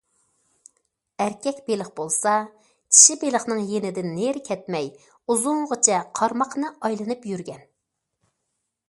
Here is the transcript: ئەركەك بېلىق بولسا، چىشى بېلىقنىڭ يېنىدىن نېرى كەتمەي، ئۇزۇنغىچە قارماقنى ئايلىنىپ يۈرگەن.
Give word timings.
ئەركەك 1.25 1.57
بېلىق 1.67 1.91
بولسا، 1.99 2.31
چىشى 2.69 3.17
بېلىقنىڭ 3.25 3.61
يېنىدىن 3.73 4.09
نېرى 4.15 4.43
كەتمەي، 4.49 4.89
ئۇزۇنغىچە 5.11 6.01
قارماقنى 6.21 6.73
ئايلىنىپ 6.91 7.33
يۈرگەن. 7.35 7.63